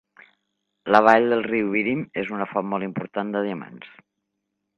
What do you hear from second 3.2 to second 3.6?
de